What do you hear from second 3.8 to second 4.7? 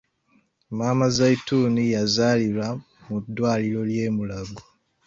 ly'e mulago.